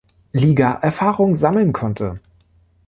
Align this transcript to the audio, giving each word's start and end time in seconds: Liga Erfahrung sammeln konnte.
Liga 0.33 0.73
Erfahrung 0.81 1.35
sammeln 1.35 1.73
konnte. 1.73 2.19